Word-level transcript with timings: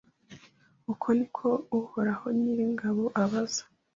Uko 0.91 1.07
ni 1.17 1.27
ko 1.35 1.47
Uhoraho 1.79 2.25
Nyiringabo 2.39 3.03
abaza 3.21 3.63